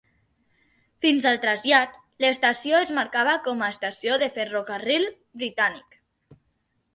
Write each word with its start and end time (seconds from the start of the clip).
Fins 1.05 1.27
al 1.31 1.35
trasllat, 1.43 1.99
l'estació 2.25 2.79
es 2.85 2.93
marcava 3.01 3.35
com 3.49 3.61
a 3.61 3.69
estació 3.75 4.17
de 4.25 4.31
ferrocarril 4.39 5.07
britànic. 5.43 6.01